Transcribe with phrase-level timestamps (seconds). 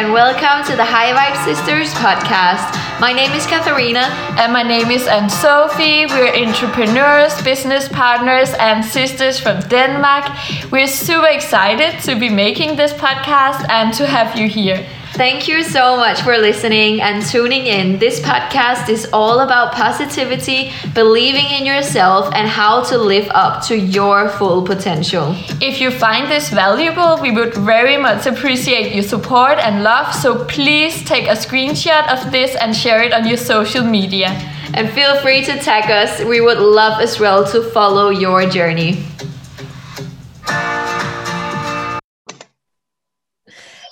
[0.00, 2.72] and welcome to the High Vibe Sisters podcast.
[3.02, 4.08] My name is Katharina.
[4.40, 6.08] And my name is Anne Sofie.
[6.08, 10.24] We're entrepreneurs, business partners, and sisters from Denmark.
[10.72, 14.86] We're super excited to be making this podcast and to have you here.
[15.20, 17.98] Thank you so much for listening and tuning in.
[17.98, 23.76] This podcast is all about positivity, believing in yourself, and how to live up to
[23.76, 25.34] your full potential.
[25.60, 30.14] If you find this valuable, we would very much appreciate your support and love.
[30.14, 34.28] So please take a screenshot of this and share it on your social media.
[34.72, 36.24] And feel free to tag us.
[36.24, 39.04] We would love as well to follow your journey.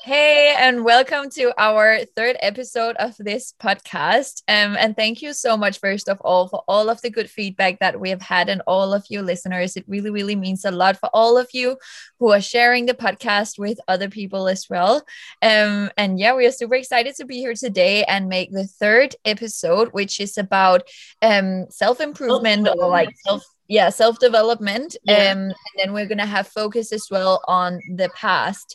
[0.09, 4.43] Hey, and welcome to our third episode of this podcast.
[4.49, 7.79] Um, and thank you so much, first of all, for all of the good feedback
[7.81, 9.77] that we have had and all of you listeners.
[9.77, 11.77] It really, really means a lot for all of you
[12.19, 15.05] who are sharing the podcast with other people as well.
[15.43, 19.15] Um, and yeah, we are super excited to be here today and make the third
[19.27, 20.89] episode, which is about
[21.21, 25.33] um, self improvement or like self yeah self development yeah.
[25.33, 28.75] um and then we're gonna have focus as well on the past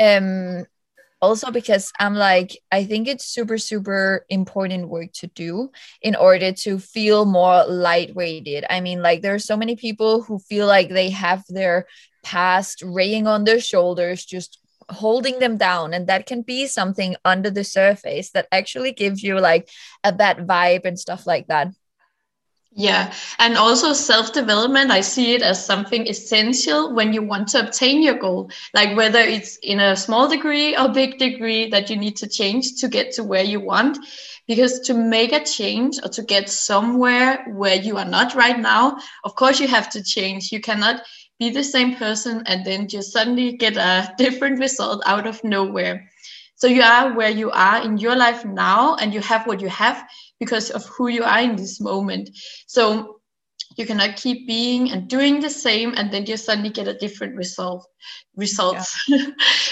[0.00, 0.64] um
[1.22, 5.70] also because i'm like i think it's super super important work to do
[6.02, 8.64] in order to feel more lightweighted.
[8.68, 11.86] I mean like there are so many people who feel like they have their
[12.22, 14.58] past weighing on their shoulders just
[14.88, 15.94] holding them down.
[15.94, 19.68] And that can be something under the surface that actually gives you like
[20.04, 21.68] a bad vibe and stuff like that
[22.78, 27.60] yeah, and also self development, I see it as something essential when you want to
[27.60, 28.50] obtain your goal.
[28.74, 32.78] Like whether it's in a small degree or big degree that you need to change
[32.80, 33.96] to get to where you want.
[34.46, 38.98] Because to make a change or to get somewhere where you are not right now,
[39.24, 40.52] of course, you have to change.
[40.52, 41.00] You cannot
[41.38, 46.10] be the same person and then just suddenly get a different result out of nowhere.
[46.56, 49.68] So you are where you are in your life now and you have what you
[49.68, 50.04] have
[50.40, 52.30] because of who you are in this moment.
[52.66, 53.16] So
[53.76, 57.34] you cannot keep being and doing the same and then you suddenly get a different
[57.36, 57.86] result
[58.36, 59.26] results yeah.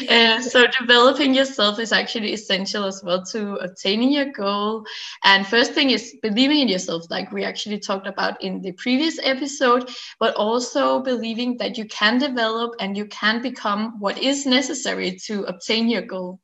[0.36, 4.84] uh, so developing yourself is actually essential as well to obtaining your goal
[5.24, 9.18] and first thing is believing in yourself like we actually talked about in the previous
[9.22, 9.88] episode
[10.20, 15.44] but also believing that you can develop and you can become what is necessary to
[15.44, 16.40] obtain your goal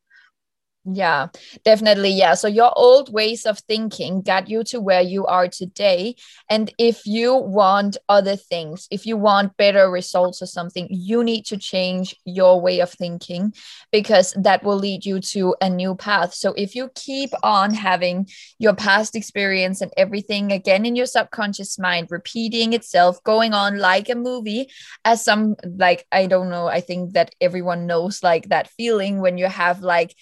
[0.86, 1.28] yeah,
[1.62, 2.08] definitely.
[2.08, 2.32] Yeah.
[2.32, 6.14] So your old ways of thinking got you to where you are today.
[6.48, 11.44] And if you want other things, if you want better results or something, you need
[11.46, 13.52] to change your way of thinking
[13.92, 16.32] because that will lead you to a new path.
[16.32, 18.26] So if you keep on having
[18.58, 24.08] your past experience and everything again in your subconscious mind, repeating itself, going on like
[24.08, 24.70] a movie,
[25.04, 29.36] as some like, I don't know, I think that everyone knows like that feeling when
[29.36, 30.16] you have like,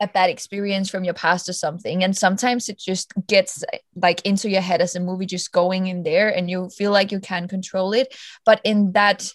[0.00, 2.02] a bad experience from your past or something.
[2.02, 3.62] And sometimes it just gets
[3.94, 7.12] like into your head as a movie just going in there and you feel like
[7.12, 8.14] you can control it.
[8.44, 9.30] But in that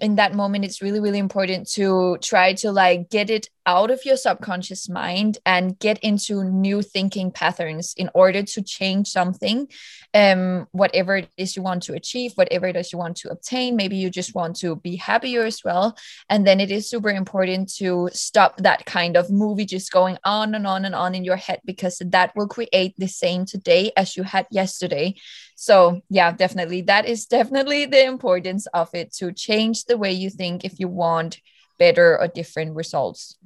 [0.00, 4.04] in that moment it's really really important to try to like get it out of
[4.04, 9.68] your subconscious mind and get into new thinking patterns in order to change something
[10.14, 13.76] um whatever it is you want to achieve whatever it is you want to obtain.
[13.76, 15.96] Maybe you just want to be happier as well.
[16.30, 20.54] And then it is super important to stop that kind of movie just going on
[20.54, 24.16] and on and on in your head because that will create the same today as
[24.16, 25.16] you had yesterday.
[25.56, 26.82] So yeah definitely.
[26.82, 30.88] That is definitely the importance of it to change the way you think if you
[30.88, 31.40] want
[31.78, 33.36] better or different results.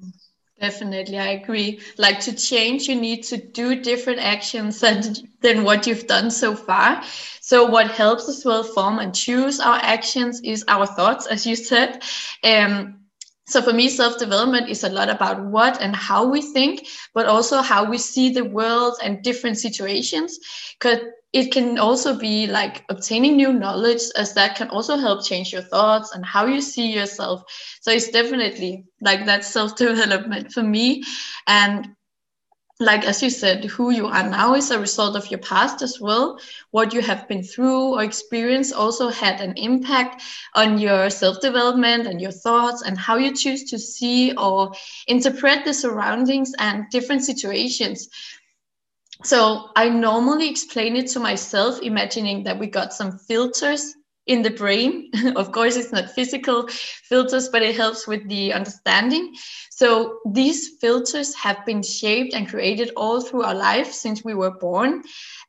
[0.61, 1.81] Definitely, I agree.
[1.99, 6.57] Like to change, you need to do different actions than, than what you've done so
[6.57, 7.03] far.
[7.41, 11.55] So, what helps us well form and choose our actions is our thoughts, as you
[11.55, 12.03] said.
[12.43, 12.99] Um,
[13.49, 17.63] so for me, self-development is a lot about what and how we think, but also
[17.63, 20.39] how we see the world and different situations.
[20.79, 20.99] Because
[21.33, 25.63] it can also be like obtaining new knowledge as that can also help change your
[25.63, 27.43] thoughts and how you see yourself.
[27.83, 31.05] So it's definitely like that self development for me.
[31.47, 31.89] And
[32.81, 36.01] like as you said who you are now is a result of your past as
[36.01, 36.39] well.
[36.71, 40.23] What you have been through or experienced also had an impact
[40.55, 44.73] on your self development and your thoughts and how you choose to see or
[45.09, 48.09] interpret the surroundings and different situations
[49.25, 53.95] so I normally explain it to myself, imagining that we got some filters
[54.29, 55.11] in the brain.
[55.37, 59.35] of course, it's not physical filters, but it helps with the understanding.
[59.71, 64.51] So these filters have been shaped and created all through our life since we were
[64.51, 65.03] born.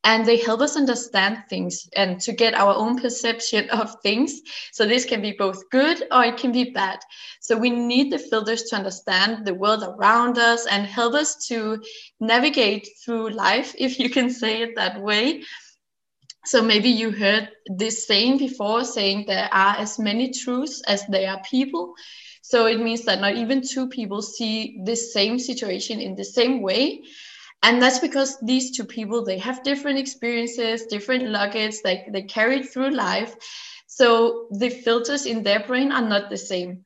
[0.04, 4.40] And they help us understand things and to get our own perception of things.
[4.72, 7.00] So this can be both good or it can be bad.
[7.42, 11.82] So we need the filters to understand the world around us and help us to
[12.20, 15.44] navigate through life, if you can say it that way
[16.46, 21.30] so maybe you heard this saying before saying there are as many truths as there
[21.32, 21.94] are people.
[22.42, 26.62] So it means that not even two people see the same situation in the same
[26.62, 27.04] way.
[27.62, 32.64] And that's because these two people, they have different experiences, different luggage, they, they carry
[32.64, 33.36] through life.
[33.88, 36.86] So the filters in their brain are not the same.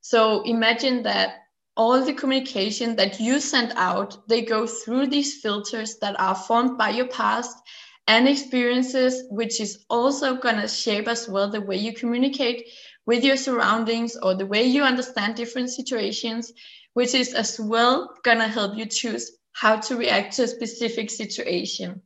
[0.00, 1.42] So imagine that
[1.76, 6.78] all the communication that you send out, they go through these filters that are formed
[6.78, 7.56] by your past
[8.06, 12.66] and experiences, which is also going to shape as well the way you communicate
[13.06, 16.52] with your surroundings or the way you understand different situations,
[16.94, 21.10] which is as well going to help you choose how to react to a specific
[21.10, 22.02] situation.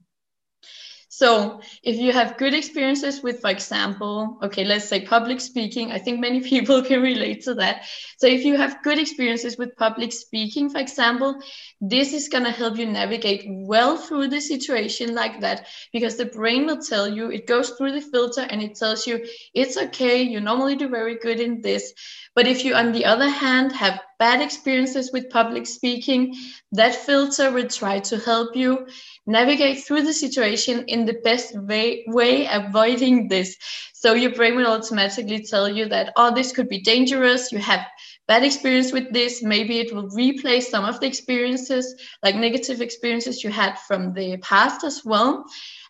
[1.19, 5.99] So if you have good experiences with, for example, okay, let's say public speaking, I
[5.99, 7.87] think many people can relate to that.
[8.19, 11.41] So if you have good experiences with public speaking, for example,
[11.81, 16.26] this is going to help you navigate well through the situation like that because the
[16.26, 20.23] brain will tell you, it goes through the filter and it tells you, it's okay,
[20.23, 21.94] you normally do very good in this.
[22.38, 26.37] But if you, on the other hand, have bad experiences with public speaking,
[26.70, 28.87] that filter will try to help you
[29.26, 33.56] navigate through the situation in the best way, way avoiding this.
[33.93, 37.50] So your brain will automatically tell you that, oh, this could be dangerous.
[37.50, 37.85] You have
[38.29, 39.43] bad experience with this.
[39.43, 44.37] Maybe it will replace some of the experiences, like negative experiences you had from the
[44.37, 45.45] past as well.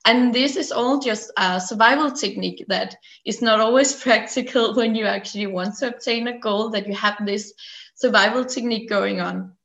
[0.05, 2.97] And this is all just a survival technique that
[3.27, 7.19] is not always practical when you actually want to obtain a goal, that you have
[7.27, 7.53] this
[7.97, 9.58] survival technique going on.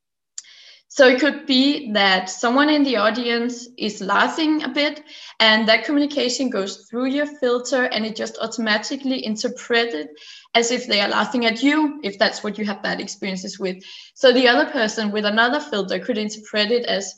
[0.93, 5.01] So it could be that someone in the audience is laughing a bit,
[5.39, 10.09] and that communication goes through your filter and it just automatically interpreted
[10.53, 13.83] as if they are laughing at you, if that's what you have bad experiences with.
[14.13, 17.11] So the other person with another filter could interpret it as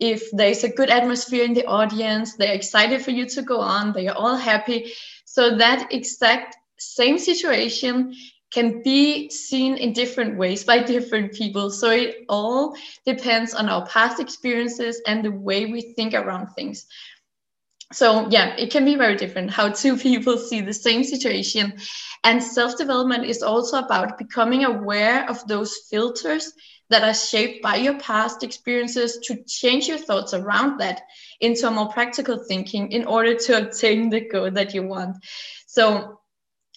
[0.00, 3.92] if there's a good atmosphere in the audience, they're excited for you to go on,
[3.92, 4.92] they are all happy.
[5.24, 8.12] So that exact same situation
[8.50, 11.70] can be seen in different ways by different people.
[11.70, 12.74] So it all
[13.06, 16.86] depends on our past experiences and the way we think around things.
[17.92, 21.74] So, yeah, it can be very different how two people see the same situation.
[22.22, 26.52] And self development is also about becoming aware of those filters
[26.90, 31.02] that are shaped by your past experiences to change your thoughts around that
[31.40, 35.16] into a more practical thinking in order to obtain the goal that you want.
[35.66, 36.19] So,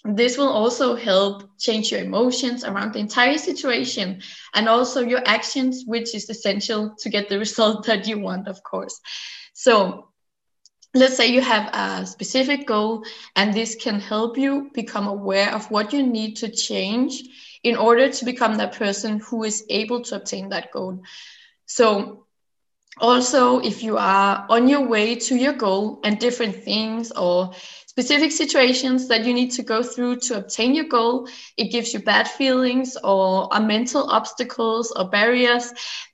[0.06, 4.22] this will also help change your emotions around the entire situation
[4.54, 8.62] and also your actions, which is essential to get the result that you want, of
[8.64, 9.00] course.
[9.54, 10.10] So,
[10.94, 13.06] let's say you have a specific goal,
[13.36, 17.24] and this can help you become aware of what you need to change
[17.64, 21.02] in order to become that person who is able to obtain that goal.
[21.66, 22.26] So,
[23.00, 27.54] also, if you are on your way to your goal and different things or
[27.94, 31.28] specific situations that you need to go through to obtain your goal.
[31.58, 35.70] It gives you bad feelings or mental obstacles or barriers.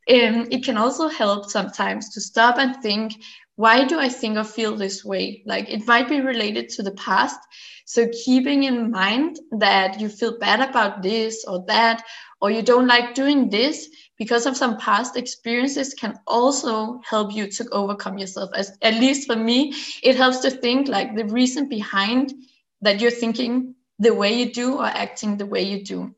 [0.09, 3.13] Um, it can also help sometimes to stop and think,
[3.59, 5.43] why do I think or feel this way?
[5.45, 7.37] Like it might be related to the past.
[7.83, 12.01] So keeping in mind that you feel bad about this or that,
[12.39, 17.51] or you don't like doing this, because of some past experiences can also help you
[17.51, 19.73] to overcome yourself as at least for me
[20.03, 22.33] it helps to think like the reason behind
[22.81, 26.13] that you're thinking the way you do or acting the way you do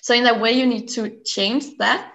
[0.00, 2.12] so in that way you need to change that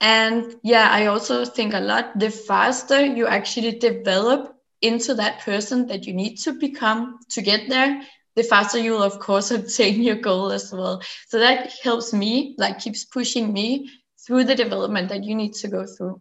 [0.00, 5.86] and yeah i also think a lot the faster you actually develop into that person
[5.86, 8.02] that you need to become to get there
[8.34, 12.54] the faster you will of course obtain your goal as well so that helps me
[12.58, 13.88] like keeps pushing me
[14.26, 16.20] through the development that you need to go through.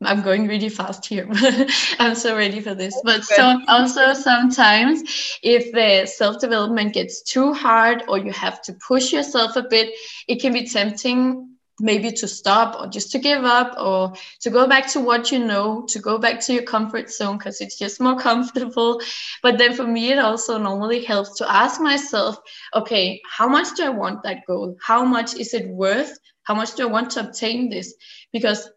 [0.00, 1.28] I'm going really fast here.
[1.98, 2.94] I'm so ready for this.
[3.02, 5.02] But so also sometimes
[5.42, 9.92] if the self-development gets too hard or you have to push yourself a bit,
[10.28, 14.66] it can be tempting maybe to stop or just to give up or to go
[14.66, 18.00] back to what you know, to go back to your comfort zone because it's just
[18.00, 19.00] more comfortable.
[19.42, 22.38] But then for me, it also normally helps to ask myself,
[22.74, 24.76] okay, how much do I want that goal?
[24.82, 26.18] How much is it worth?
[26.42, 27.94] How much do I want to obtain this?
[28.32, 28.70] Because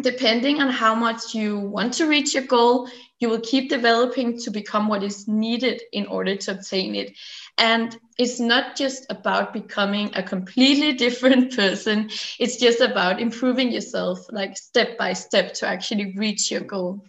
[0.00, 2.88] depending on how much you want to reach your goal,
[3.18, 7.16] you will keep developing to become what is needed in order to obtain it.
[7.56, 14.20] And it's not just about becoming a completely different person, it's just about improving yourself,
[14.30, 17.04] like step by step, to actually reach your goal.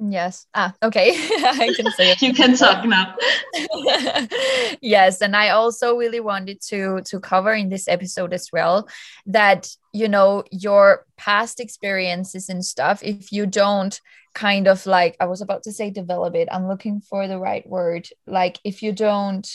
[0.00, 0.46] Yes.
[0.54, 1.10] Ah, okay.
[1.16, 2.22] I can say it.
[2.22, 3.16] you can talk now.
[4.80, 8.88] yes, and I also really wanted to to cover in this episode as well
[9.26, 14.00] that you know your past experiences and stuff if you don't
[14.34, 16.48] kind of like I was about to say develop it.
[16.52, 18.08] I'm looking for the right word.
[18.26, 19.48] Like if you don't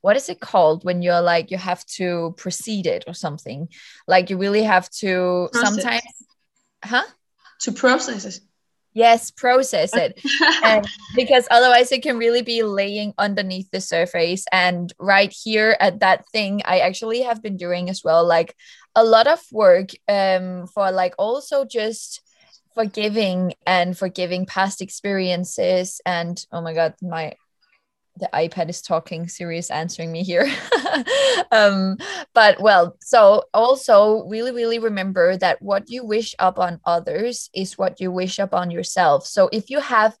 [0.00, 3.68] what is it called when you're like you have to proceed it or something
[4.06, 5.74] like you really have to process.
[5.74, 6.02] sometimes
[6.84, 7.02] huh
[7.58, 8.40] to process it
[8.96, 10.18] yes process it.
[10.64, 14.44] And because otherwise it can really be laying underneath the surface.
[14.50, 18.56] And right here at that thing i actually have been doing as well like
[18.94, 22.22] a lot of work um for like also just
[22.76, 26.00] forgiving and forgiving past experiences.
[26.04, 27.34] And oh my god my
[28.18, 30.50] the ipad is talking Siri's answering me here
[31.52, 31.96] um
[32.34, 38.00] but well so also really really remember that what you wish upon others is what
[38.00, 40.16] you wish upon yourself so if you have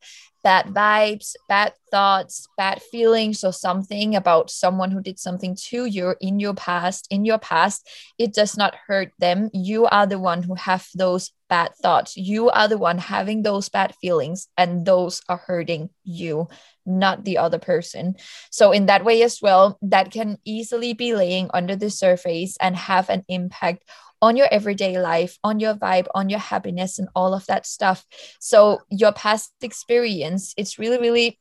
[0.46, 6.14] bad vibes, bad thoughts, bad feelings, or something about someone who did something to you
[6.20, 7.84] in your past, in your past,
[8.16, 9.50] it does not hurt them.
[9.52, 12.16] You are the one who have those bad thoughts.
[12.16, 16.46] You are the one having those bad feelings, and those are hurting you,
[16.86, 18.16] not the other person.
[18.50, 22.76] So, in that way as well, that can easily be laying under the surface and
[22.76, 23.84] have an impact
[24.22, 28.04] on your everyday life, on your vibe, on your happiness, and all of that stuff.
[28.40, 31.38] So, your past experience, it's really, really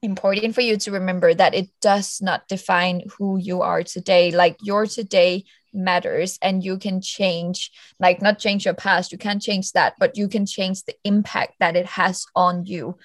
[0.00, 4.30] important for you to remember that it does not define who you are today.
[4.30, 9.42] Like, your today matters and you can change like not change your past you can't
[9.42, 12.96] change that but you can change the impact that it has on you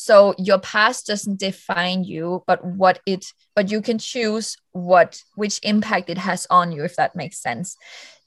[0.00, 5.60] so your past doesn't define you but what it but you can choose what which
[5.62, 7.76] impact it has on you if that makes sense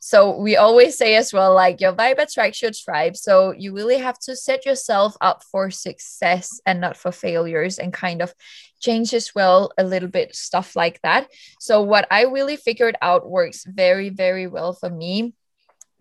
[0.05, 3.15] so we always say as well, like your vibe attracts your tribe.
[3.15, 7.93] So you really have to set yourself up for success and not for failures and
[7.93, 8.33] kind of
[8.81, 11.29] change as well a little bit stuff like that.
[11.61, 15.35] So what I really figured out works very, very well for me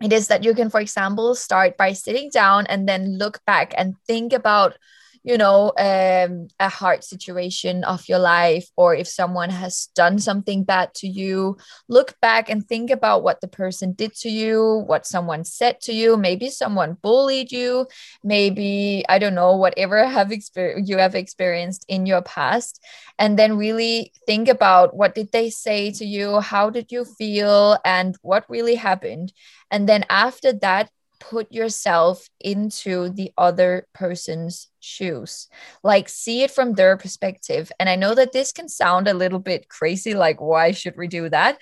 [0.01, 3.73] it is that you can, for example, start by sitting down and then look back
[3.77, 4.77] and think about
[5.23, 10.63] you know um, a hard situation of your life or if someone has done something
[10.63, 15.05] bad to you look back and think about what the person did to you what
[15.05, 16.17] someone said to you.
[16.17, 17.87] Maybe someone bullied you.
[18.23, 22.79] Maybe i don't know whatever have exper- you have experienced in your past.
[23.19, 26.39] And then really think about what did they say to you?
[26.39, 27.77] How did you feel?
[27.85, 29.31] And what really happened?
[29.69, 30.89] And then after that
[31.29, 35.47] put yourself into the other person's shoes.
[35.83, 37.71] Like see it from their perspective.
[37.79, 41.07] And i know that this can sound a little bit crazy like why should we
[41.07, 41.59] do that?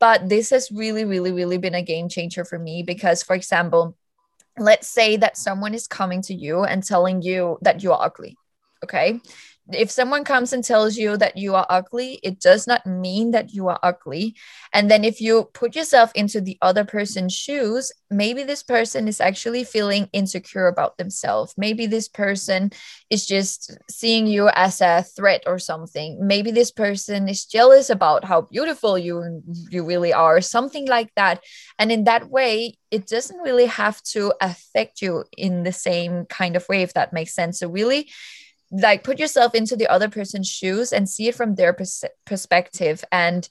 [0.00, 3.96] But this has really really really been a game changer for me because for example
[4.58, 8.36] let's say that someone is coming to you and telling you that you're ugly
[8.84, 9.20] okay
[9.72, 13.52] if someone comes and tells you that you are ugly, it does not mean that
[13.52, 14.34] you are ugly.
[14.72, 19.20] And then if you put yourself into the other person's shoes, maybe this person is
[19.20, 21.54] actually feeling insecure about themselves.
[21.56, 22.70] Maybe this person
[23.10, 26.18] is just seeing you as a threat or something.
[26.26, 31.44] Maybe this person is jealous about how beautiful you you really are, something like that.
[31.78, 36.56] And in that way, it doesn't really have to affect you in the same kind
[36.56, 37.58] of way if that makes sense.
[37.58, 38.08] So really
[38.70, 43.04] like put yourself into the other person's shoes and see it from their pers- perspective.
[43.10, 43.48] And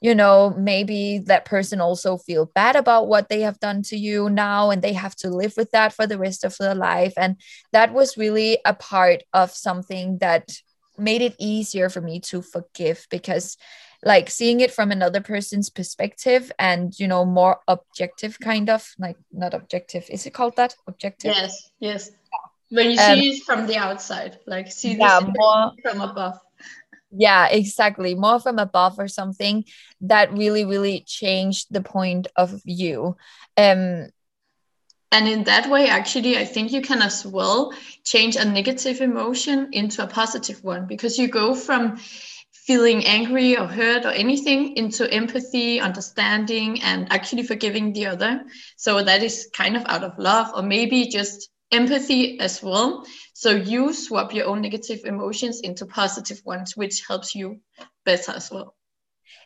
[0.00, 4.28] you know maybe that person also feel bad about what they have done to you
[4.28, 7.14] now and they have to live with that for the rest of their life.
[7.16, 7.36] And
[7.72, 10.50] that was really a part of something that
[10.98, 13.56] made it easier for me to forgive because
[14.04, 19.16] like seeing it from another person's perspective and you know more objective kind of like
[19.32, 20.74] not objective is it called that?
[20.86, 21.34] Objective?
[21.34, 22.10] Yes yes
[22.70, 26.38] when you um, see it from the outside like see yeah, more from above.
[27.10, 28.14] Yeah exactly.
[28.14, 29.64] More from above or something
[30.02, 33.16] that really really changed the point of view.
[33.56, 34.08] Um
[35.12, 39.68] and in that way actually i think you can as well change a negative emotion
[39.70, 41.96] into a positive one because you go from
[42.66, 48.42] feeling angry or hurt or anything into empathy understanding and actually forgiving the other.
[48.76, 53.06] So that is kind of out of love or maybe just empathy as well.
[53.34, 57.60] So you swap your own negative emotions into positive ones, which helps you
[58.04, 58.76] better as well.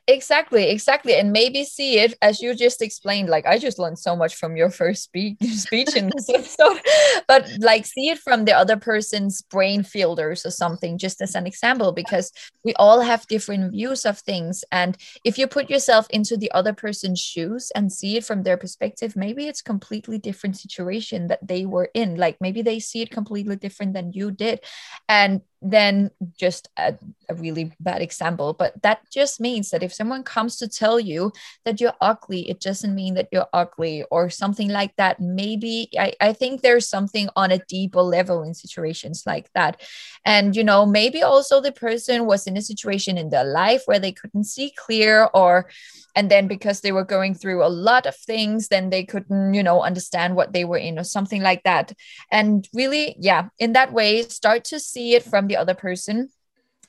[0.06, 4.16] Exactly exactly and maybe see it as you just explained like i just learned so
[4.16, 6.80] much from your first speech speech in this episode
[7.28, 11.46] but like see it from the other person's brain filters or something just as an
[11.46, 12.32] example because
[12.64, 16.72] we all have different views of things and if you put yourself into the other
[16.72, 21.66] person's shoes and see it from their perspective maybe it's completely different situation that they
[21.66, 24.60] were in like maybe they see it completely different than you did
[25.08, 26.94] and then just a,
[27.28, 31.30] a, really bad example but that just means that if someone comes to tell you
[31.66, 35.20] that you're ugly it doesn't mean that you're ugly or something like that.
[35.20, 39.82] Maybe I, I think there's something on a deeper level in situations like that.
[40.24, 43.98] And you know maybe also the person was in a situation in their life where
[43.98, 45.68] they couldn't see clear or
[46.16, 49.62] and then because they were going through a lot of things then they couldn't you
[49.62, 51.92] know understand what they were in or something like that.
[52.30, 56.30] And really yeah in that way start to see it from the other person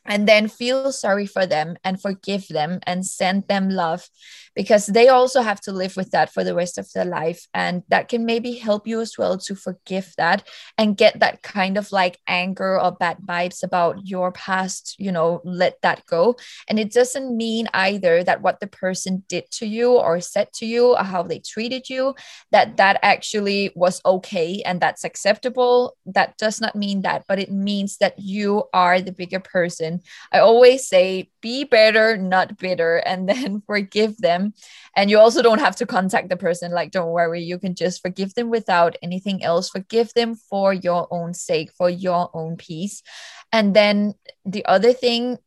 [0.06, 4.08] and then feel sorry for them and forgive them and send them love
[4.56, 7.48] because they also have to live with that for the rest of their life.
[7.54, 11.78] And that can maybe help you as well to forgive that and get that kind
[11.78, 16.36] of like anger or bad vibes about your past you know let that go.
[16.68, 20.66] And it doesn't mean either that what the person did to you or said to
[20.66, 22.16] you or how they treated you
[22.52, 25.96] that that actually was okay and that's acceptable.
[26.06, 29.91] That does not mean that but it means that you are the bigger person
[30.32, 34.54] I always say, be better, not bitter, and then forgive them.
[34.96, 36.72] And you also don't have to contact the person.
[36.72, 39.70] Like, don't worry, you can just forgive them without anything else.
[39.70, 43.02] Forgive them for your own sake, for your own peace.
[43.52, 44.14] And then
[44.46, 45.38] the other thing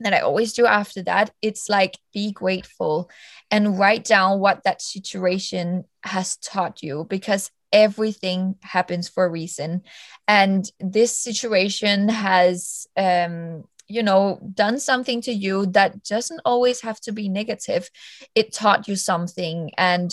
[0.00, 3.10] that I always do after that, it's like be grateful
[3.50, 9.82] and write down what that situation has taught you because everything happens for a reason.
[10.28, 17.00] And this situation has um you know done something to you that doesn't always have
[17.00, 17.90] to be negative.
[18.34, 19.72] It taught you something.
[19.76, 20.10] And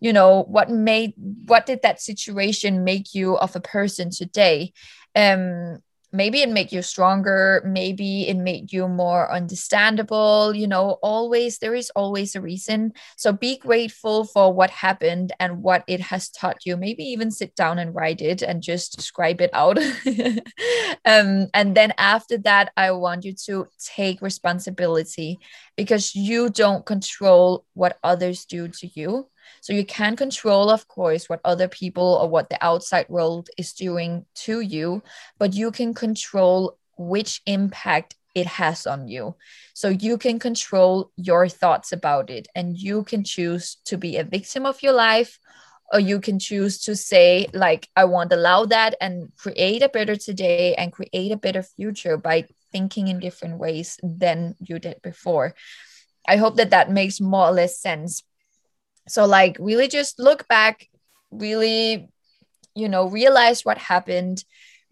[0.00, 1.14] you know what made
[1.46, 4.72] what did that situation make you of a person today?
[5.14, 5.78] Um
[6.12, 11.74] maybe it made you stronger maybe it made you more understandable you know always there
[11.74, 12.92] is always a reason.
[13.16, 16.76] So be grateful for what happened and what it has taught you.
[16.76, 19.78] Maybe even sit down and write it and just describe it out.
[21.04, 25.38] Um, and then after that i want you to take responsibility
[25.76, 29.28] because you don't control what others do to you
[29.60, 33.72] so you can control, of course, what other people or what the outside world is
[33.72, 35.02] doing to you,
[35.38, 39.34] but you can control which impact it has on you.
[39.74, 44.24] So you can control your thoughts about it and you can choose to be a
[44.24, 45.38] victim of your life
[45.92, 49.88] or you can choose to say like I want to allow that and create a
[49.88, 55.00] better today and create a better future by thinking in different ways than you did
[55.02, 55.54] before.
[56.28, 58.22] I hope that that makes more or less sense
[59.08, 60.88] so like really just look back
[61.30, 62.08] really
[62.74, 64.44] you know realize what happened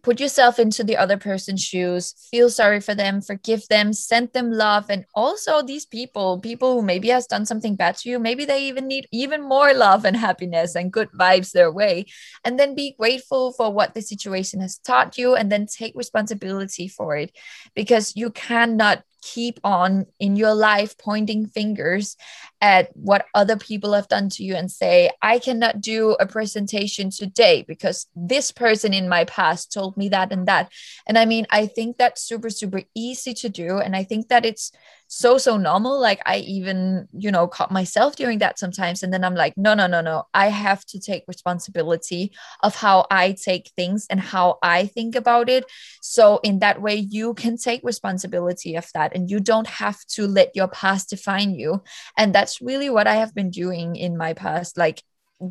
[0.05, 4.53] put yourself into the other person's shoes feel sorry for them forgive them send them
[4.53, 8.44] love and also these people people who maybe has done something bad to you maybe
[8.44, 12.05] they even need even more love and happiness and good vibes their way
[12.44, 16.87] and then be grateful for what the situation has taught you and then take responsibility
[16.87, 17.35] for it
[17.74, 22.16] because you cannot keep on in your life pointing fingers
[22.60, 27.10] at what other people have done to you and say, I cannot do a presentation
[27.10, 30.70] today because this person in my past told me that and that.
[31.06, 33.78] And I mean, I think that's super, super easy to do.
[33.78, 34.72] And I think that it's
[35.16, 39.22] so so normal like i even you know caught myself doing that sometimes and then
[39.22, 42.33] i'm like no no no no i have to take responsibility
[42.64, 45.64] of how i take things and how i think about it.
[46.03, 50.27] So in that way you can take responsibility of that and you don't have to
[50.27, 51.85] let your past define you
[52.18, 55.00] and that's really what i have been doing in my past like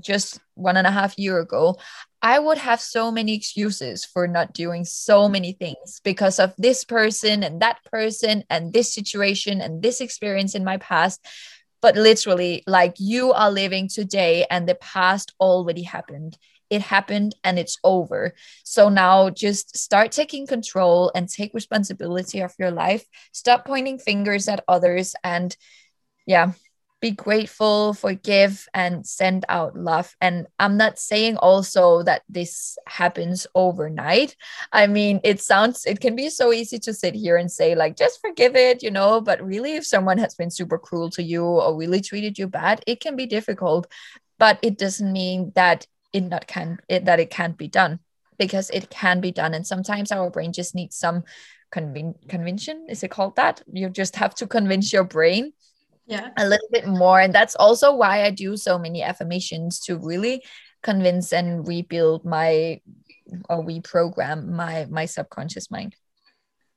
[0.02, 1.78] just one and a half year ago
[2.24, 6.86] I would have so many excuses for not doing so many things because of this
[6.86, 11.20] person and that person and this situation and this experience in my past.
[11.82, 16.38] But literally, like you are living today and the past already happened.
[16.70, 18.34] It happened and it's over.
[18.64, 23.04] So now just start taking control and take responsibility of your life.
[23.34, 25.56] Stop pointing fingers at others and
[26.26, 26.54] yeah,
[27.04, 30.16] be grateful, forgive, and send out love.
[30.22, 34.38] And I'm not saying also that this happens overnight.
[34.72, 37.98] I mean, it sounds, it can be so easy to sit here and say, like,
[37.98, 41.44] just forgive it, you know, but really, if someone has been super cruel to you
[41.44, 43.86] or really treated you bad, it can be difficult.
[44.40, 48.00] But it doesn't mean that it not can it, that it can't be done
[48.40, 49.54] because it can be done.
[49.54, 51.24] And sometimes our brain just needs some
[51.70, 52.88] convin- convention.
[52.90, 53.62] Is it called that?
[53.72, 55.52] You just have to convince your brain
[56.06, 56.30] yeah.
[56.38, 60.44] a little bit more and that's also why i do so many affirmations to really
[60.82, 62.80] convince and rebuild my
[63.50, 65.96] or reprogram my my subconscious mind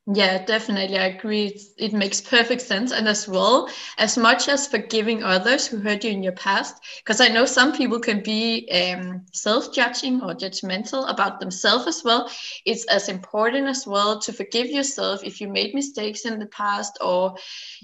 [0.09, 0.99] yeah, definitely.
[0.99, 1.61] I agree.
[1.77, 2.93] It makes perfect sense.
[2.93, 7.21] And as well, as much as forgiving others who hurt you in your past, because
[7.21, 12.31] I know some people can be um, self judging or judgmental about themselves as well.
[12.65, 16.99] It's as important as well to forgive yourself if you made mistakes in the past
[17.01, 17.35] or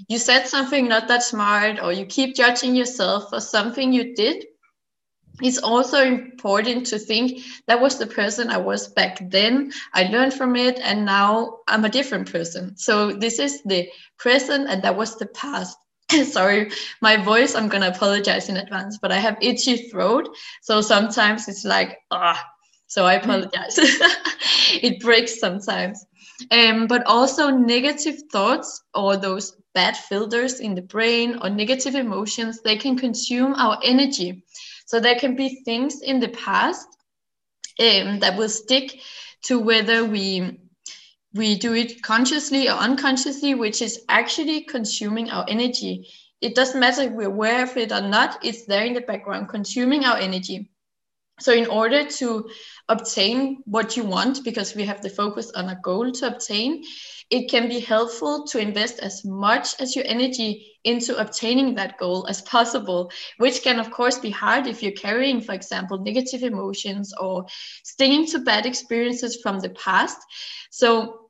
[0.09, 4.45] you said something not that smart or you keep judging yourself for something you did
[5.41, 9.73] it's also important to think that was the person I was back then.
[9.95, 12.77] I learned from it, and now I'm a different person.
[12.77, 15.77] So this is the present, and that was the past.
[16.25, 20.29] Sorry, my voice, I'm gonna apologize in advance, but I have itchy throat.
[20.61, 22.45] So sometimes it's like, ah,
[22.87, 23.79] so I apologize.
[24.83, 26.05] it breaks sometimes.
[26.51, 32.61] Um, but also negative thoughts or those bad filters in the brain or negative emotions,
[32.61, 34.45] they can consume our energy.
[34.93, 36.87] So there can be things in the past
[37.81, 39.01] um, that will stick
[39.45, 40.59] to whether we
[41.33, 46.09] we do it consciously or unconsciously, which is actually consuming our energy.
[46.43, 49.49] It doesn't matter if we're aware of it or not, it's there in the background,
[49.49, 50.71] consuming our energy.
[51.41, 52.51] So, in order to
[52.87, 56.85] obtain what you want, because we have the focus on a goal to obtain,
[57.33, 62.27] it can be helpful to invest as much as your energy into obtaining that goal
[62.29, 67.15] as possible, which can, of course, be hard if you're carrying, for example, negative emotions
[67.19, 67.47] or
[67.85, 70.19] stinging to bad experiences from the past.
[70.71, 71.22] So,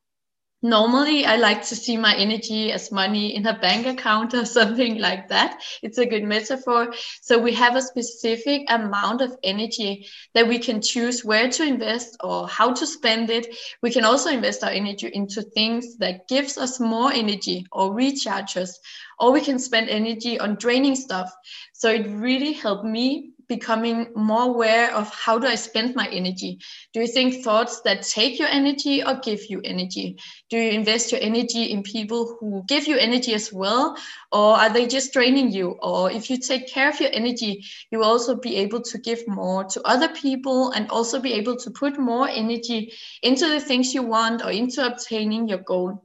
[0.63, 4.99] normally i like to see my energy as money in a bank account or something
[4.99, 5.61] like that.
[5.83, 6.93] It's a good metaphor.
[7.21, 12.17] So we have a specific amount of energy that we can choose where to invest
[12.23, 13.55] or how to spend it.
[13.83, 18.57] We can also invest our energy into things that gives us more energy or recharge
[18.57, 18.79] us.
[19.19, 21.31] Or we can spend energy on draining stuff.
[21.73, 26.59] So it really helped me becoming more aware of how do I spend my energy?
[26.93, 30.17] Do you think thoughts that take your energy or give you energy?
[30.49, 33.97] Do you invest your energy in people who give you energy as well?
[34.31, 35.77] Or are they just draining you?
[35.83, 39.29] Or if you take care of your energy, you will also be able to give
[39.29, 43.93] more to other people and also be able to put more energy into the things
[43.93, 46.03] you want or into obtaining your goal.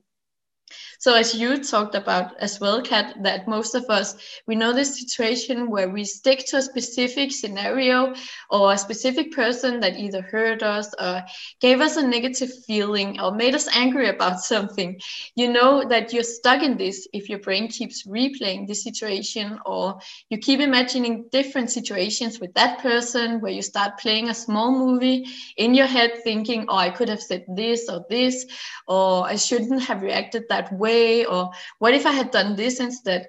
[1.07, 4.13] So as you talked about as well, Kat, that most of us,
[4.45, 8.13] we know this situation where we stick to a specific scenario
[8.49, 11.23] or a specific person that either hurt us or
[11.61, 14.99] gave us a negative feeling or made us angry about something.
[15.33, 19.99] You know that you're stuck in this if your brain keeps replaying the situation or
[20.29, 25.25] you keep imagining different situations with that person where you start playing a small movie
[25.55, 28.45] in your head thinking, oh, I could have said this or this,
[28.89, 32.79] or I shouldn't have reacted that way way or what if i had done this
[32.79, 33.27] instead?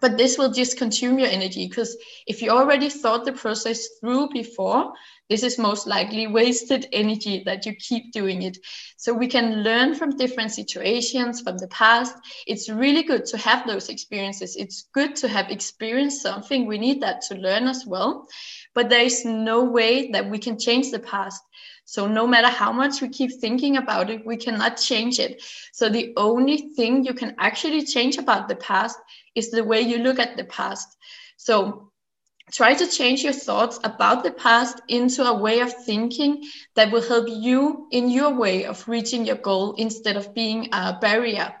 [0.00, 1.96] But this will just consume your energy because
[2.26, 4.92] if you already thought the process through before
[5.28, 8.56] this is most likely wasted energy that you keep doing it.
[8.96, 12.14] So we can learn from different situations from the past.
[12.46, 14.56] It's really good to have those experiences.
[14.56, 16.64] It's good to have experienced something.
[16.64, 18.26] We need that to learn as well.
[18.74, 21.42] But there is no way that we can change the past
[21.88, 25.42] so no matter how much we keep thinking about it, we cannot change it.
[25.72, 28.98] So the only thing you can actually change about the past
[29.34, 30.86] is the way you look at the past.
[31.38, 31.90] So
[32.52, 36.44] try to change your thoughts about the past into a way of thinking
[36.76, 40.98] that will help you in your way of reaching your goal instead of being a
[41.00, 41.54] barrier.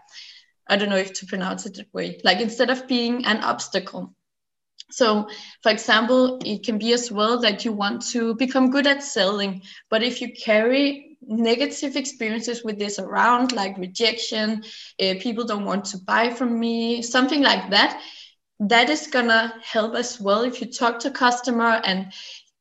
[0.66, 4.14] I don't know if to pronounce it that way, like instead of being an obstacle.
[4.90, 5.28] So,
[5.62, 9.62] for example, it can be as well that you want to become good at selling,
[9.90, 14.64] but if you carry negative experiences with this around, like rejection,
[15.00, 18.00] uh, people don't want to buy from me, something like that,
[18.60, 20.42] that is gonna help as well.
[20.42, 22.12] If you talk to a customer and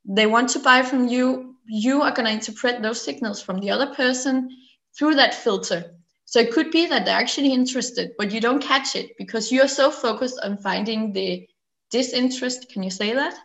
[0.06, 3.94] they want to buy from you, you are gonna interpret those signals from the other
[3.94, 4.50] person
[4.98, 5.94] through that filter.
[6.26, 9.68] So it could be that they're actually interested, but you don't catch it because you're
[9.68, 11.48] so focused on finding the
[11.91, 12.69] disinterest.
[12.69, 13.36] Can you say that?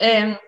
[0.00, 0.38] Um,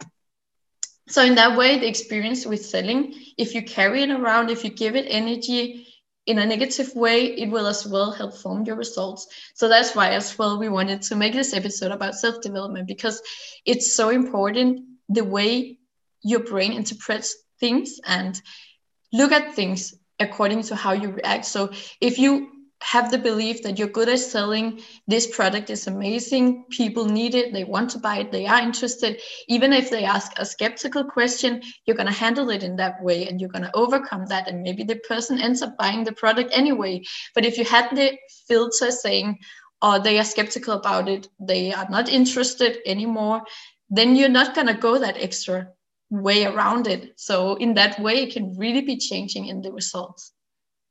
[1.09, 4.71] so in that way, the experience with selling, if you carry it around, if you
[4.71, 5.87] give it energy
[6.27, 9.27] in a negative way, it will as well help form your results.
[9.55, 13.21] So that's why as well we wanted to make this episode about self-development because
[13.67, 15.79] it's so important the way
[16.23, 18.41] your brain interprets things and
[19.13, 21.47] look at things according to how you react.
[21.47, 24.81] So if you have the belief that you're good at selling.
[25.07, 26.65] This product is amazing.
[26.71, 27.53] People need it.
[27.53, 28.33] They want to buy it.
[28.33, 29.21] They are interested.
[29.49, 33.29] Even if they ask a skeptical question you're going to handle it in that way
[33.29, 34.49] and you're going to overcome that.
[34.49, 37.03] And maybe the person ends up buying the product anyway.
[37.35, 38.17] But if you had the
[38.49, 39.39] filter saying
[39.83, 43.43] or they are skeptical about it, they are not interested anymore,
[43.89, 45.69] then you're not going to go that extra
[46.11, 47.13] way around it.
[47.17, 50.33] So, in that way, it can really be changing in the results.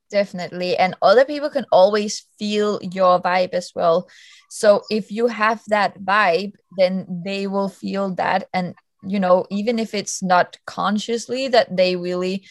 [0.10, 0.76] Definitely.
[0.76, 4.10] And other people can always feel your vibe as well.
[4.50, 8.48] So, if you have that vibe, then they will feel that.
[8.52, 12.46] And, you know, even if it's not consciously that they really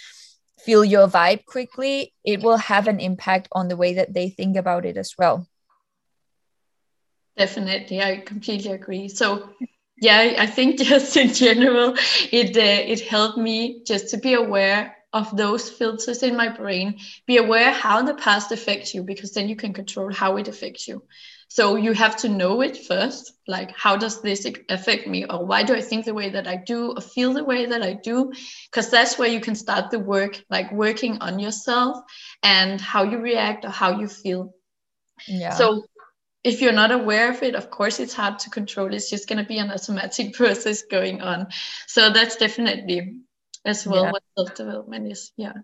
[0.60, 4.56] feel your vibe quickly, it will have an impact on the way that they think
[4.56, 5.48] about it as well.
[7.36, 9.08] Definitely, I completely agree.
[9.08, 9.50] So,
[10.00, 11.94] yeah, I think just in general,
[12.30, 16.98] it uh, it helped me just to be aware of those filters in my brain.
[17.26, 20.86] Be aware how the past affects you, because then you can control how it affects
[20.86, 21.02] you.
[21.50, 25.62] So you have to know it first, like how does this affect me, or why
[25.62, 28.32] do I think the way that I do, or feel the way that I do?
[28.70, 31.98] Because that's where you can start the work, like working on yourself
[32.42, 34.54] and how you react or how you feel.
[35.26, 35.54] Yeah.
[35.54, 35.84] So
[36.44, 38.92] if you're not aware of it, of course, it's hard to control.
[38.92, 41.48] It's just going to be an automatic process going on.
[41.86, 43.20] So that's definitely
[43.64, 44.12] as well yeah.
[44.12, 45.32] what self development is.
[45.36, 45.54] Yeah.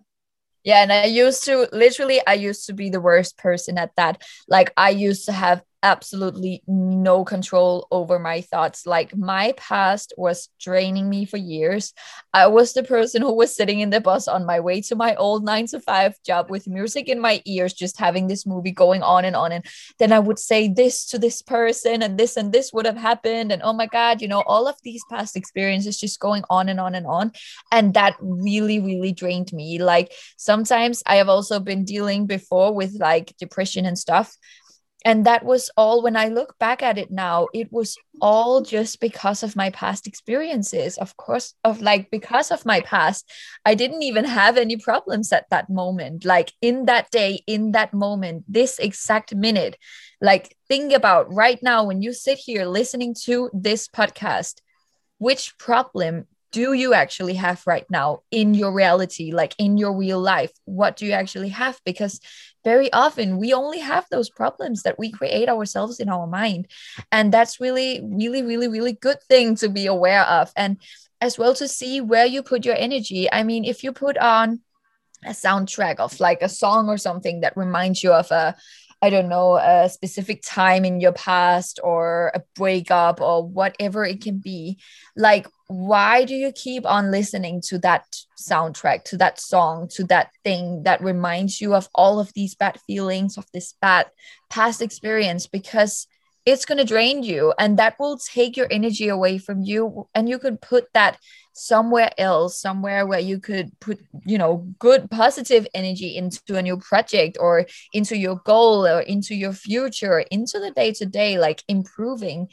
[0.62, 0.82] Yeah.
[0.82, 4.22] And I used to literally, I used to be the worst person at that.
[4.48, 8.86] Like, I used to have absolutely no control over my thoughts.
[8.86, 11.92] Like my past was draining me for years.
[12.32, 15.14] I was the person who was sitting in the bus on my way to my
[15.16, 19.02] old nine to five job with music in my ears, just having this movie going
[19.02, 19.52] on and on.
[19.52, 19.64] And
[19.98, 23.52] then I would say this to this person, and this and this would have happened.
[23.52, 26.80] And oh my God, you know, all of these past experiences just going on and
[26.80, 27.32] on and on.
[27.70, 29.78] And that really, really drained me.
[29.82, 34.34] Like sometimes I have also been dealing before with like depression and stuff
[35.04, 39.00] and that was all when i look back at it now it was all just
[39.00, 40.96] because of my past experiences.
[40.98, 43.30] Of course of like because of my past
[43.64, 46.24] i didn't even have any problems at that moment.
[46.24, 49.76] Like in that day in that moment this exact minute
[50.20, 54.60] like think about right now when you sit here listening to this podcast
[55.18, 60.20] which problem do you actually have right now in your reality like in your real
[60.20, 60.52] life?
[60.66, 61.80] What do you actually have?
[61.84, 62.20] Because
[62.62, 66.68] very often we only have those problems that we create ourselves in our mind.
[67.10, 70.52] And that's really really really really good thing to be aware of.
[70.54, 70.80] And
[71.20, 73.30] as well to see where you put your energy.
[73.32, 74.60] I mean if you put on
[75.24, 78.54] a soundtrack of like a song or something that reminds you of a
[79.04, 84.22] I don't know, a specific time in your past or a breakup or whatever it
[84.22, 84.78] can be.
[85.14, 88.04] Like, why do you keep on listening to that
[88.38, 92.80] soundtrack, to that song, to that thing that reminds you of all of these bad
[92.86, 94.06] feelings, of this bad
[94.48, 95.48] past experience?
[95.48, 96.06] Because
[96.46, 100.08] it's going to drain you and that will take your energy away from you.
[100.14, 101.18] And you could put that
[101.54, 106.76] somewhere else somewhere where you could put you know good positive energy into a new
[106.76, 111.62] project or into your goal or into your future into the day to day like
[111.68, 112.48] improving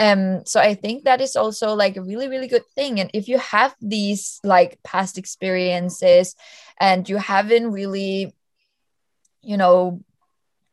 [0.00, 3.28] um so i think that is also like a really really good thing and if
[3.28, 6.34] you have these like past experiences
[6.80, 8.34] and you haven't really
[9.42, 10.00] you know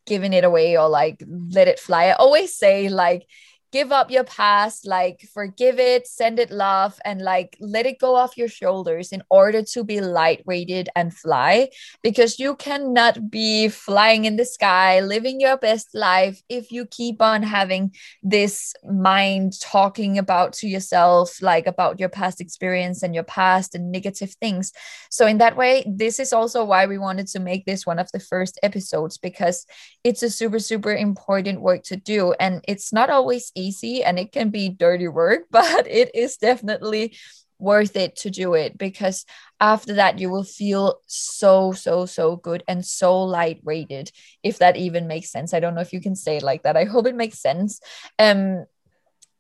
[0.06, 2.06] given it away or like let it fly.
[2.06, 3.28] I always say like
[3.74, 8.16] give up your past, like forgive it, send it love, and like let it go
[8.16, 11.70] off your shoulders in order to be lightweighted and fly.
[12.04, 17.20] Because you cannot be flying in the sky, living your best life if you keep
[17.20, 23.24] on having this mind talking about to yourself, like about your past experience and your
[23.24, 24.72] past and negative things.
[25.10, 28.12] So, in that way, this is also why we wanted to make this one of
[28.12, 29.66] the first episodes because
[30.04, 32.34] it's a super, super important work to do.
[32.40, 36.38] And it's not always easy easy and it can be dirty work, but it is
[36.38, 37.18] definitely
[37.60, 39.26] worth it to do it because
[39.60, 44.12] after that you will feel so so so good and so light weighted
[44.44, 45.54] if that even makes sense.
[45.54, 46.76] I don't know if you can say it like that.
[46.76, 47.80] I hope it makes sense.
[48.20, 48.66] Um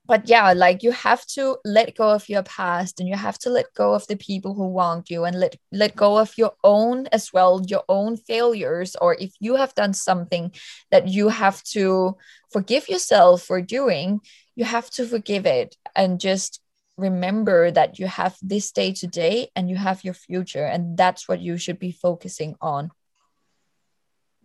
[0.05, 3.49] but yeah like you have to let go of your past and you have to
[3.49, 7.07] let go of the people who wronged you and let let go of your own
[7.07, 10.51] as well your own failures or if you have done something
[10.91, 12.15] that you have to
[12.51, 14.19] forgive yourself for doing
[14.55, 16.59] you have to forgive it and just
[16.97, 21.41] remember that you have this day today and you have your future and that's what
[21.41, 22.91] you should be focusing on.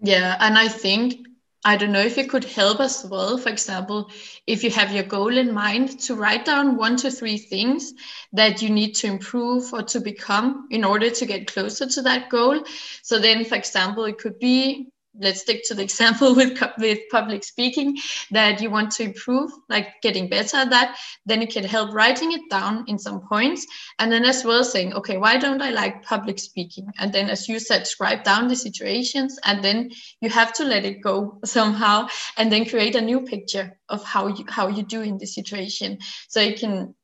[0.01, 1.28] Yeah and i think
[1.64, 3.37] I don't know if it could help as well.
[3.37, 4.11] For example,
[4.47, 7.92] if you have your goal in mind, to write down one to three things
[8.33, 12.31] that you need to improve or to become in order to get closer to that
[12.31, 12.62] goal.
[13.03, 14.88] So then, for example, it could be
[15.20, 17.96] let's stick to the example with with public speaking
[18.31, 22.33] that you want to improve like getting better at that then you can help writing
[22.33, 23.66] it down in some points
[23.98, 26.92] and then as well saying okay why don't i like public speaking?
[26.98, 30.85] And then as you said scribe down the situations and then you have to let
[30.85, 35.02] it go somehow and then create a new picture of how you how you do
[35.02, 35.98] in the situation.
[36.28, 36.94] So you can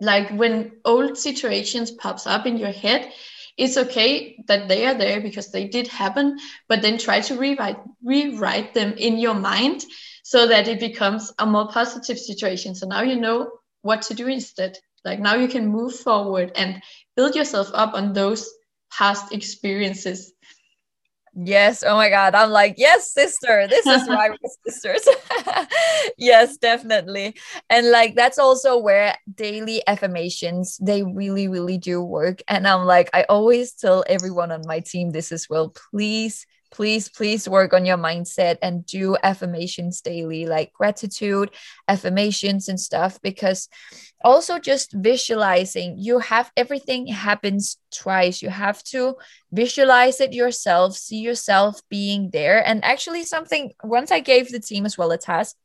[0.00, 3.12] like when old situations pops up in your head
[3.60, 7.78] it's okay that they are there because they did happen but then try to rewrite
[8.02, 9.84] rewrite them in your mind
[10.30, 12.74] so that it becomes a more positive situation.
[12.74, 13.50] So now you know
[13.82, 14.78] what to do instead.
[15.04, 16.82] Like now you can move forward and
[17.16, 18.48] build yourself up on those
[18.92, 20.32] past experiences
[21.32, 21.84] Yes.
[21.86, 22.34] Oh my God.
[22.34, 23.68] I'm like, yes, sister.
[23.68, 25.06] This is why we're sisters.
[26.18, 27.36] yes, definitely.
[27.68, 32.42] And like, that's also where daily affirmations, they really, really do work.
[32.48, 35.70] And I'm like, I always tell everyone on my team this as well.
[35.90, 41.50] Please please please work on your mindset and do affirmations daily like gratitude
[41.88, 43.68] affirmations and stuff because
[44.22, 48.42] also just visualizing you have everything happens twice.
[48.42, 49.16] You have to
[49.52, 52.66] visualize it yourself see yourself being there.
[52.66, 55.56] And actually something once i gave the team as well a task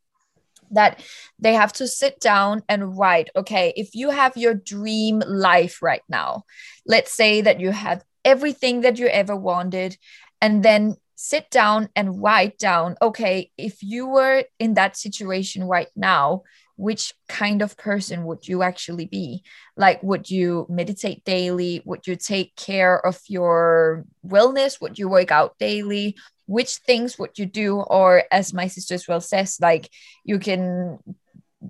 [0.71, 0.99] that
[1.39, 6.01] they have to sit down and write okay if you have your dream life right
[6.09, 6.43] now
[6.85, 9.97] let's say that you have everything that you ever wanted
[10.41, 15.87] and then sit down and write down okay if you were in that situation right
[15.95, 16.43] now
[16.77, 19.43] which kind of person would you actually be?
[19.77, 21.81] Like would you meditate daily?
[21.85, 24.81] Would you take care of your wellness?
[24.81, 26.17] Would you work out daily?
[26.47, 27.77] Which things would you do?
[27.79, 29.89] Or as my sister as well says like
[30.23, 30.99] you can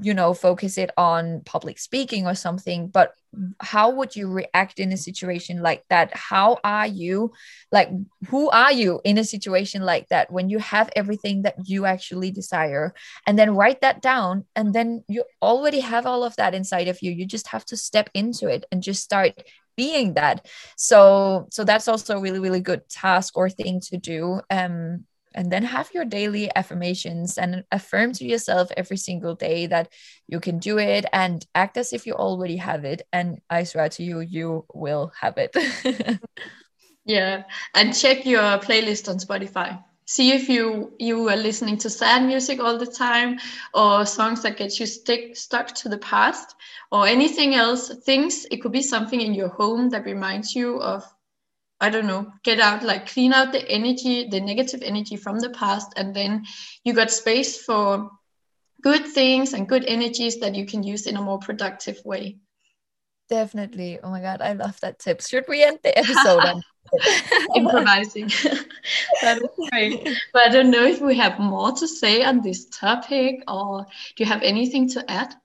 [0.01, 3.13] you know focus it on public speaking or something but
[3.59, 6.15] how would you react in a situation like that?
[6.15, 7.31] How are you
[7.71, 7.89] like
[8.27, 12.31] who are you in a situation like that when you have everything that you actually
[12.31, 12.93] desire?
[13.27, 17.01] And then write that down and then you already have all of that inside of
[17.01, 17.11] you.
[17.11, 19.33] You just have to step into it and just start
[19.75, 20.47] being that.
[20.77, 24.41] So so that's also a really really good task or thing to do.
[24.49, 29.91] Um and then have your daily affirmations and affirm to yourself every single day that
[30.27, 33.07] you can do it and act as if you already have it.
[33.13, 35.55] And i swear to you you will have it.
[37.07, 37.43] Yeah
[37.75, 39.83] and check your playlist on spotify.
[40.07, 43.39] See if you you are listening to sad music all the time
[43.73, 46.55] or songs that get you stick stuck to the past
[46.91, 51.03] or anything else things it could be something in your home that reminds you of
[51.85, 55.51] I don't know, get out, like clean out the energy, the negative energy from the
[55.51, 56.43] past, and then
[56.83, 58.09] you got space for
[58.81, 62.37] good things and good energies that you can use in a more productive way.
[63.29, 63.99] Definitely.
[64.01, 65.21] Oh my God, I love that tip.
[65.21, 66.63] Should we end the episode?
[67.55, 68.27] Improvising.
[69.21, 70.09] that is great.
[70.33, 74.23] But I don't know if we have more to say on this topic or do
[74.23, 75.35] you have anything to add?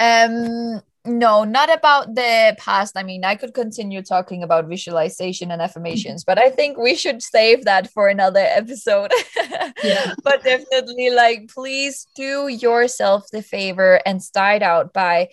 [0.00, 2.96] Um, no, not about the past.
[2.96, 7.22] I mean, I could continue talking about visualization and affirmations, but I think we should
[7.22, 9.12] save that for another episode.
[9.82, 10.14] Yeah.
[10.22, 15.28] but definitely, like, please do yourself the favor and start out by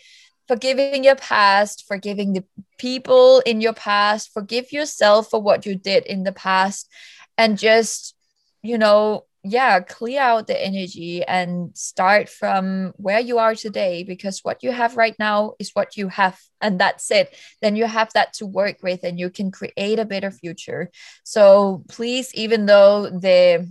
[0.48, 2.44] forgiving your past, forgiving the
[2.78, 6.90] people in your past, forgive yourself for what you did in the past,
[7.38, 8.14] and just,
[8.62, 14.40] you know, yeah clear out the energy and start from where you are today because
[14.44, 17.36] what you have right now is what you have and that's it.
[17.62, 20.92] Then you have that to work with and you can create a better future.
[21.24, 23.68] So please even though the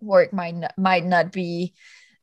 [0.00, 1.74] work might not, might not be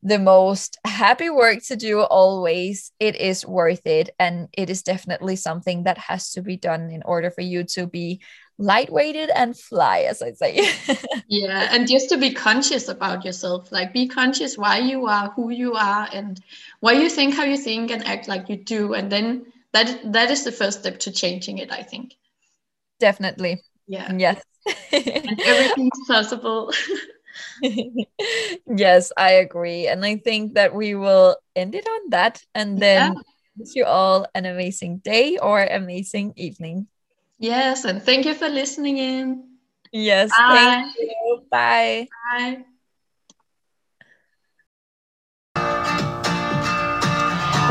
[0.02, 5.36] the most happy work to do always it is worth it and it is definitely
[5.36, 8.20] something that has to be done in order for you to be
[8.60, 10.68] lightweighted and fly as i say.
[11.28, 15.50] Yeah and just to be conscious about yourself like be conscious why you are who
[15.50, 16.40] you are and
[16.80, 20.30] why you think how you think and act like you do and then that that
[20.30, 22.14] is the first step to changing it i think.
[23.00, 23.60] Definitely.
[23.86, 24.12] Yeah.
[24.16, 24.42] Yes.
[24.92, 26.72] And everything's possible.
[28.66, 33.12] Yes i agree and i think that we will end it on that and then
[33.12, 33.20] yeah.
[33.58, 36.86] wish you all an amazing day or amazing evening
[37.38, 39.56] Yes, and thank you for listening in.
[39.92, 40.54] Yes, Bye.
[40.54, 41.42] thank you.
[41.50, 42.08] Bye.
[42.32, 42.64] Bye.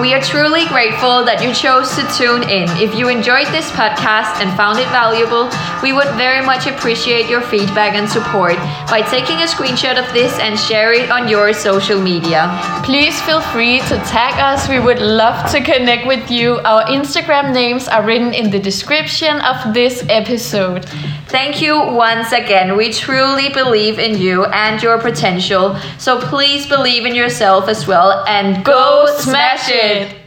[0.02, 2.68] We are truly grateful that you chose to tune in.
[2.82, 5.50] If you enjoyed this podcast and found it valuable,
[5.84, 8.56] We would very much appreciate your feedback and support
[8.88, 12.48] by taking a screenshot of this and share it on your social media.
[12.86, 14.70] Please feel free to tag us.
[14.70, 16.60] We would love to connect with you.
[16.64, 20.86] Our Instagram names are written in the description of this episode.
[21.28, 22.78] Thank you once again.
[22.78, 25.76] We truly believe in you and your potential.
[25.98, 30.23] So please believe in yourself as well and go smash it did.